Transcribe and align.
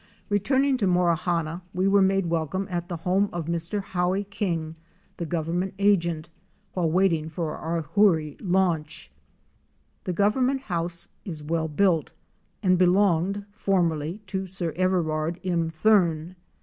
Returning 0.29 0.77
to 0.77 0.87
Morawhanna 0.87 1.61
we 1.75 1.87
were 1.87 2.01
made 2.01 2.25
welcome 2.25 2.65
at 2.71 2.89
the 2.89 2.97
home 2.97 3.29
of 3.31 3.45
Mr. 3.45 3.83
Howie 3.83 4.23
King 4.23 4.75
the 5.17 5.27
Government 5.27 5.75
Agent, 5.77 6.31
while 6.73 6.89
waiting 6.89 7.29
for 7.29 7.55
our 7.55 7.81
Hoorie 7.83 8.35
launch. 8.39 9.11
The 10.05 10.13
government 10.13 10.61
house 10.63 11.07
is 11.23 11.43
well 11.43 11.67
built 11.67 12.13
and 12.63 12.79
belonged 12.79 13.45
formerly 13.51 14.23
to 14.25 14.47
Sir 14.47 14.71
Everard 14.75 15.39
im 15.43 15.69
Thurn. 15.69 16.35